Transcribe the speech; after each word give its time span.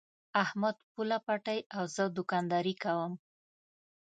احمد 0.43 0.77
پوله 0.91 1.17
پټی 1.25 1.59
او 1.77 1.83
زه 1.95 2.03
دوکانداري 2.17 2.75
کوم. 2.83 3.13